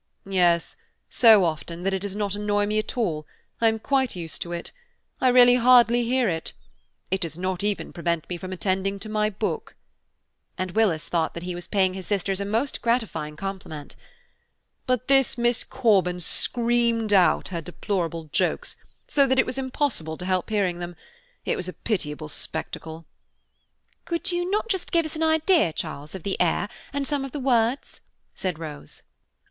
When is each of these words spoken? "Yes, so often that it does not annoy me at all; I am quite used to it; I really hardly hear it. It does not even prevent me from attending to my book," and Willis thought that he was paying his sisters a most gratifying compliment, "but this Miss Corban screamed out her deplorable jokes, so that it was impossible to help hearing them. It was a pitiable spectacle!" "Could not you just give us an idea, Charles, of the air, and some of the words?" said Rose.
"Yes, 0.25 0.77
so 1.09 1.43
often 1.45 1.83
that 1.83 1.93
it 1.93 1.99
does 2.01 2.15
not 2.15 2.33
annoy 2.33 2.65
me 2.65 2.79
at 2.79 2.97
all; 2.97 3.27
I 3.61 3.67
am 3.67 3.77
quite 3.77 4.15
used 4.15 4.41
to 4.41 4.51
it; 4.51 4.71
I 5.19 5.27
really 5.27 5.53
hardly 5.57 6.03
hear 6.05 6.27
it. 6.27 6.53
It 7.11 7.21
does 7.21 7.37
not 7.37 7.63
even 7.63 7.93
prevent 7.93 8.27
me 8.27 8.37
from 8.37 8.51
attending 8.51 8.97
to 8.97 9.09
my 9.09 9.29
book," 9.29 9.75
and 10.57 10.71
Willis 10.71 11.07
thought 11.07 11.35
that 11.35 11.43
he 11.43 11.53
was 11.53 11.67
paying 11.67 11.93
his 11.93 12.07
sisters 12.07 12.39
a 12.41 12.45
most 12.45 12.81
gratifying 12.81 13.35
compliment, 13.35 13.95
"but 14.87 15.07
this 15.07 15.37
Miss 15.37 15.63
Corban 15.63 16.19
screamed 16.19 17.13
out 17.13 17.49
her 17.49 17.61
deplorable 17.61 18.23
jokes, 18.33 18.77
so 19.07 19.27
that 19.27 19.37
it 19.37 19.45
was 19.45 19.59
impossible 19.59 20.17
to 20.17 20.25
help 20.25 20.49
hearing 20.49 20.79
them. 20.79 20.95
It 21.45 21.55
was 21.55 21.67
a 21.67 21.73
pitiable 21.73 22.27
spectacle!" 22.29 23.05
"Could 24.05 24.21
not 24.33 24.33
you 24.33 24.61
just 24.67 24.91
give 24.91 25.05
us 25.05 25.15
an 25.15 25.21
idea, 25.21 25.71
Charles, 25.71 26.15
of 26.15 26.23
the 26.23 26.41
air, 26.41 26.69
and 26.91 27.07
some 27.07 27.23
of 27.23 27.33
the 27.33 27.39
words?" 27.39 28.01
said 28.33 28.57
Rose. 28.57 29.03